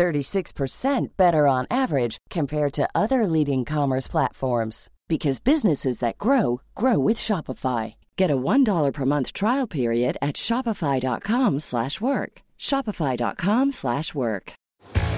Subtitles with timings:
[0.00, 6.98] 36% better on average compared to other leading commerce platforms because businesses that grow grow
[6.98, 7.96] with Shopify.
[8.16, 12.32] Get a $1 per month trial period at shopify.com/work.
[12.58, 14.52] shopify.com/work.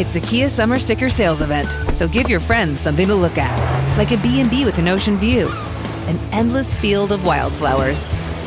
[0.00, 3.54] It's the Kia Summer Sticker Sales Event, so give your friends something to look at,
[3.96, 5.48] like a B&B with an ocean view,
[6.10, 8.06] an endless field of wildflowers,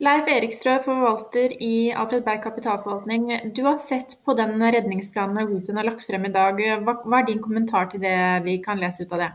[0.00, 3.26] Leif Erikstrø, forvalter i Alfred Berg kapitalforvaltning.
[3.52, 6.62] Du har sett på den redningsplanen Norwegian har lagt frem i dag.
[6.86, 9.28] Hva, hva er din kommentar til det vi kan lese ut av det?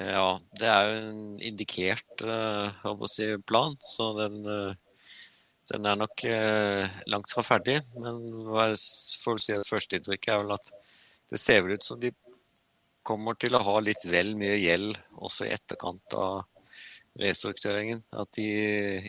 [0.00, 5.12] Ja, det er jo en indikert uh, si, plan, så den, uh,
[5.70, 7.76] den er nok uh, langt fra ferdig.
[8.00, 8.24] Men
[9.20, 10.72] for å si det førsteinntrykket er vel at
[11.34, 12.14] det ser ut som de
[13.04, 16.46] kommer til å ha litt vel mye gjeld også i etterkant av
[17.20, 18.02] restruktureringen.
[18.12, 18.46] At de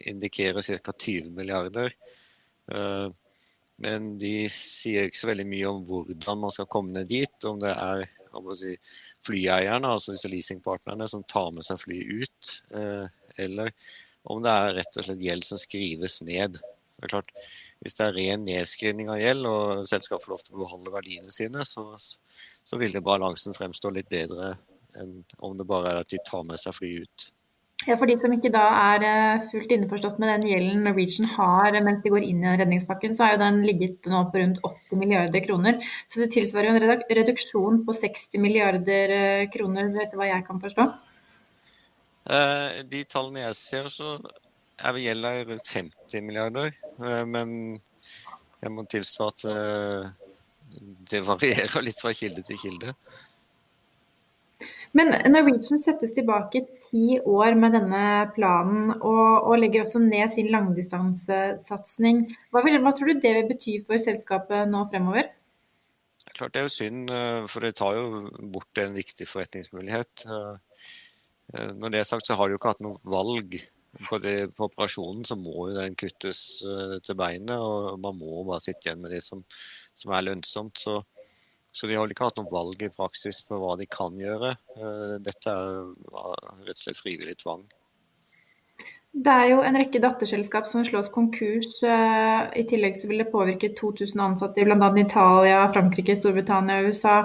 [0.10, 0.94] indikerer ca.
[0.94, 1.96] 20 milliarder.
[2.72, 3.08] Eh,
[3.84, 7.36] men de sier ikke så veldig mye om hvordan man skal komme ned dit.
[7.48, 8.06] Om det er
[8.56, 8.76] si,
[9.26, 12.56] flyeierne, altså disse leasingpartnerne, som tar med seg fly ut.
[12.76, 13.06] Eh,
[13.46, 13.74] eller
[14.26, 16.60] om det er rett og slett gjeld som skrives ned.
[16.96, 17.32] Det er klart,
[17.84, 21.34] Hvis det er ren nedskrivning av gjeld, og selskapet får lov til å beholde verdiene
[21.34, 24.56] sine, så, så vil det balansen fremstå litt bedre
[24.96, 27.26] enn om det bare er at de tar med seg fly ut.
[27.86, 28.64] Ja, For de som ikke da
[28.96, 33.14] er eh, fullt innforstått med den gjelden Norwegian har mens de går inn i redningspakken,
[33.14, 35.78] så har jo den ligget nå på rundt 80 milliarder kroner.
[36.10, 40.62] Så det tilsvarer jo en reduksjon på 60 milliarder eh, kroner, etter hva jeg kan
[40.64, 40.88] forstå.
[42.26, 44.16] Eh, de tallene jeg ser, så
[44.82, 46.74] er vi gjelda rundt 50 milliarder.
[47.30, 47.50] Men
[48.64, 49.44] jeg må tilstå at
[51.12, 52.96] det varierer litt fra kilde til kilde.
[54.96, 58.04] Men Norwegian settes tilbake ti år med denne
[58.36, 62.22] planen, og, og legger også ned sin langdistansesatsing.
[62.56, 65.34] Hva, hva tror du det vil bety for selskapet nå fremover?
[66.36, 70.26] Klart Det er jo synd, eh, for det tar jo bort en viktig forretningsmulighet.
[70.26, 70.84] Eh,
[71.54, 73.60] eh, når det er sagt, så har de jo ikke hatt noe valg.
[74.10, 76.40] På, det, på operasjonen så må jo den kuttes
[77.08, 79.46] til beinet, og man må bare sitte igjen med det som,
[79.96, 80.82] som er lønnsomt.
[80.84, 80.98] Så
[81.76, 84.54] så de har ikke hatt noe valg i praksis på hva de kan gjøre.
[84.78, 85.82] Eh, dette er
[86.64, 87.66] rett og slett frivillig tvang.
[89.16, 91.82] Det er jo en rekke datterselskap som slås konkurs.
[91.84, 94.92] Eh, I tillegg så vil det påvirke 2000 ansatte i bl.a.
[95.00, 97.18] Italia, Frankrike, Storbritannia og USA.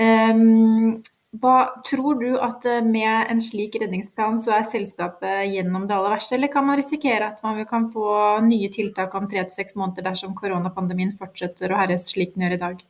[0.00, 1.02] Ehm,
[1.40, 6.16] hva Tror du at eh, med en slik redningsplan så er selskapet gjennom det aller
[6.16, 8.08] verste, eller kan man risikere at man kan få
[8.48, 12.58] nye tiltak om tre til seks måneder dersom koronapandemien fortsetter å herres slik den gjør
[12.58, 12.84] i dag?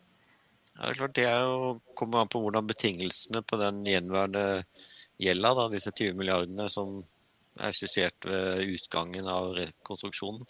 [0.74, 4.64] Ja, det er klart det er jo, kommer an på hvordan betingelsene på den gjenværende
[5.22, 6.96] gjelda, da, disse 20 milliardene som
[7.62, 10.42] er skissert ved utgangen av rekonstruksjonen.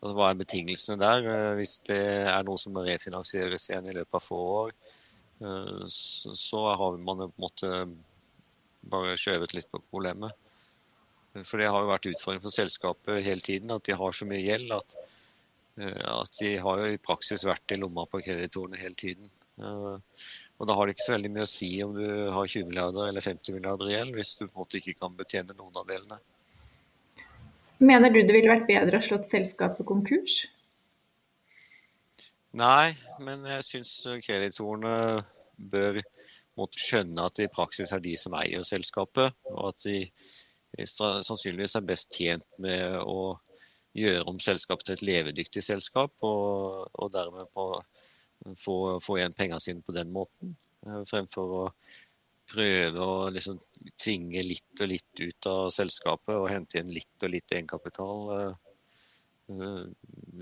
[0.00, 1.26] Altså, hva er betingelsene der?
[1.28, 2.00] Eh, hvis det
[2.32, 4.74] er noe som må refinansieres igjen i løpet av få år,
[5.44, 7.72] eh, så har man på en måte
[8.90, 10.32] bare skjøvet litt på problemet.
[11.44, 14.42] For det har jo vært utfordringen for selskapet hele tiden, at de har så mye
[14.42, 14.96] gjeld at,
[15.78, 19.30] eh, at de har jo i praksis vært i lomma på kreditorene hele tiden.
[19.60, 20.26] Eh,
[20.60, 23.08] og da har det ikke så veldig mye å si om du har 20 milliarder
[23.08, 25.88] eller 50 milliarder i gjeld, hvis du på en måte ikke kan betjene noen av
[25.88, 26.20] delene.
[27.80, 30.42] Mener du det ville vært bedre å slått selskapet konkurs?
[32.60, 32.92] Nei,
[33.24, 33.94] men jeg syns
[34.26, 35.22] kreditorene
[35.70, 36.00] bør
[36.58, 40.00] måtte skjønne at det i praksis er de som eier selskapet, og at de
[40.90, 43.38] sannsynligvis er best tjent med å
[43.96, 47.70] gjøre om selskapet til et levedyktig selskap, og, og dermed på
[48.58, 50.54] få, få igjen pengene sine på den måten.
[50.86, 51.64] Eh, fremfor å
[52.50, 53.60] prøve å liksom
[54.00, 58.32] tvinge litt og litt ut av selskapet og hente igjen litt og litt egenkapital.
[58.36, 58.72] Eh,
[59.54, 59.84] eh,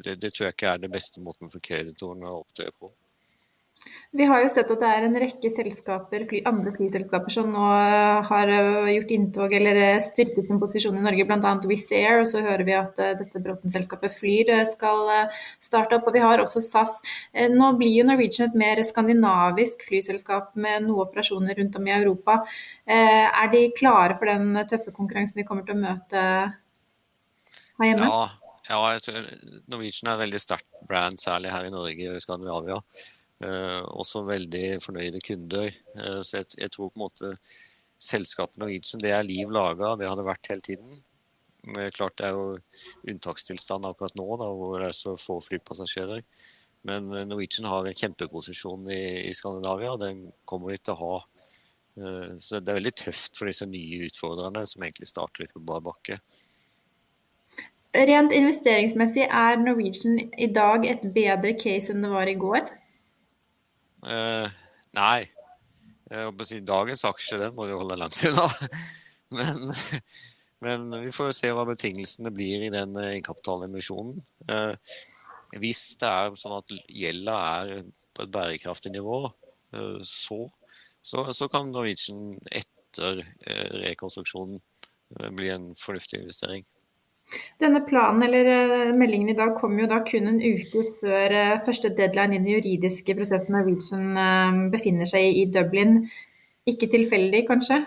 [0.05, 2.93] det, det tror jeg ikke er den beste måten for kreditorene å opptre på.
[4.17, 7.65] Vi har jo sett at det er en rekke selskaper, fly, andre flyselskaper som nå
[7.77, 11.51] eh, har eh, gjort inntog eller eh, styrket sin posisjon i Norge, bl.a.
[11.69, 12.23] Wizz Air.
[12.23, 15.29] Og så hører vi at dette Bråten-selskapet Flyr skal
[15.61, 16.09] starte opp.
[16.09, 16.97] Og vi har også SAS.
[17.53, 22.41] Nå blir jo Norwegian et mer skandinavisk flyselskap med noen operasjoner rundt om i Europa.
[22.89, 26.25] Er de klare for den tøffe konkurransen de kommer til å møte
[27.77, 28.09] her hjemme?
[28.09, 28.27] Ja.
[28.69, 29.29] Ja, jeg tror
[29.73, 32.83] Norwegian er et veldig sterkt brand, særlig her i Norge og Skandinavia.
[33.39, 35.71] Uh, også veldig fornøyde kunder.
[35.95, 37.29] Uh, så jeg, jeg, tror på en måte
[38.03, 40.97] selskapet Norwegian det er liv laga, det har det vært hele tiden.
[41.69, 42.57] Men klart Det er jo
[43.11, 46.25] unntakstilstand akkurat nå, da, hvor det er så få flypassasjerer.
[46.89, 51.03] Men uh, Norwegian har en kjempeposisjon i, i Skandinavia, og den kommer de til å
[51.05, 51.17] ha.
[52.39, 55.81] Så det er veldig tøft for disse nye utfordrerne som egentlig starter litt på bar
[55.83, 56.21] bakke.
[57.91, 62.69] Rent investeringsmessig er Norwegian i dag et bedre case enn det var i går?
[64.05, 64.47] Uh,
[64.97, 65.29] nei.
[66.49, 68.47] Si, dagens aksje den må vi holde langt unna.
[69.37, 69.75] men,
[70.65, 74.23] men, vi får se hva betingelsene blir i den egenkapitalemisjonen.
[74.49, 74.75] Uh,
[75.61, 77.75] hvis det er sånn at gjelda er
[78.17, 80.41] på et bærekraftig nivå, uh, så,
[81.03, 83.21] så, så, kan Norwegian etter
[83.85, 84.63] rekonstruksjonen
[85.37, 86.65] bli en fornuftig investering.
[87.61, 91.61] Denne planen eller eh, meldingen i dag kom jo da kun en uke før eh,
[91.67, 96.01] første deadline i den juridiske prosessen Norwegian eh, befinner seg i Dublin.
[96.69, 97.83] Ikke tilfeldig, kanskje?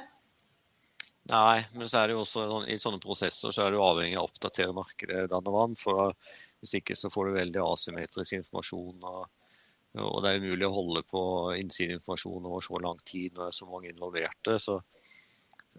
[1.31, 4.17] Nei, men så er det jo også sånn, i sånne prosesser så er du avhengig
[4.19, 5.77] av å oppdatere markedet vann.
[5.79, 6.13] For
[6.61, 9.05] hvis ikke så får du veldig asymmetrisk informasjon.
[9.09, 9.21] Og,
[10.01, 11.21] og det er umulig å holde på
[11.57, 14.57] innsideinformasjon over så lang tid når det er så mange involverte.
[14.61, 14.81] så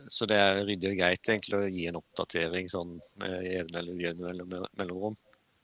[0.09, 4.01] så det er ryddig og greit egentlig å gi en oppdatering sånn med jevne eller
[4.01, 5.17] ujevne mellomrom.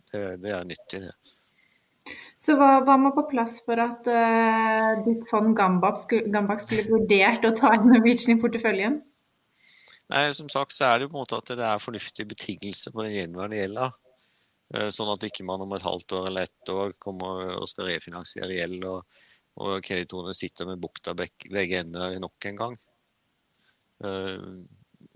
[0.08, 2.14] Det, det, er nyttig, det.
[2.40, 6.86] Så hva, hva, må på plass for at uh, ditt fond Gambak skulle, Gambak skulle
[6.88, 9.00] vurdert å ta inn Norwegian i porteføljen?
[10.08, 12.94] Nei, Som sagt så er det jo på en måte at det er fornuftige betingelser
[12.94, 13.90] på den gjenværende gjelda.
[14.72, 17.90] Uh, sånn at ikke man om et halvt år eller ett år kommer og skal
[17.90, 19.24] refinansiere gjeld, og,
[19.60, 22.78] og kreditorene sitter med bukta begge ender nok en gang.
[24.04, 24.42] Eh,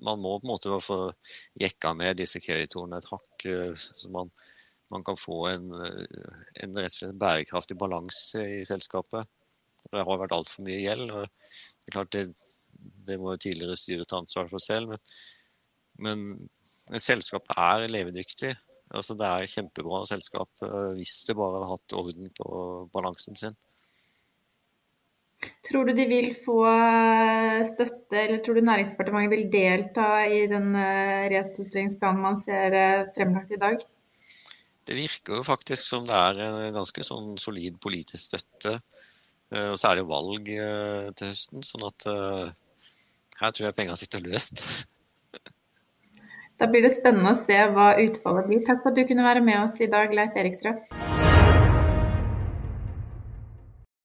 [0.03, 0.99] man må på en måte få
[1.61, 4.33] jekka ned disse kreditorene et hakk, eh, så man,
[4.93, 9.29] man kan få en, eh, en, rett og slett bærekraftig balanse i selskapet.
[9.89, 11.11] Det har vært altfor mye gjeld.
[11.11, 12.27] og Det er klart det,
[13.07, 14.99] det må jo tidligere styre ta ansvar for selv,
[16.03, 16.29] men,
[16.91, 18.55] men selskapet er levedyktig.
[18.93, 20.63] Altså Det er et kjempebra selskap
[20.99, 22.49] hvis det bare hadde hatt orden på
[22.93, 23.57] balansen sin.
[25.67, 30.75] Tror du de vil få eh, støtte, eller tror du Næringsdepartementet vil delta i den
[30.79, 33.83] eh, restruktureringsplanen man ser eh, fremlagt i dag?
[34.87, 38.81] Det virker jo faktisk som det er en ganske sånn solid politisk støtte.
[39.53, 44.65] Og så er det valg til høsten, sånn at her tror jeg pengene sitter løst.
[46.59, 48.67] Da blir det spennende å se hva utfallet blir.
[48.67, 51.12] Takk for at du kunne være med oss i dag, Leif Erikstrøm.